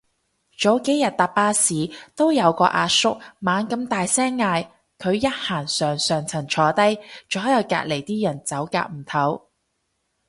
[0.57, 6.97] 早幾日搭巴士都有個阿叔猛咁大聲嗌，佢一行上上層坐低，
[7.29, 9.41] 左右隔離啲人走夾唔唞